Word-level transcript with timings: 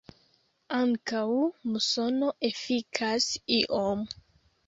Ankaŭ 0.77 1.25
musono 1.73 2.31
efikas 2.51 3.27
iom. 3.61 4.05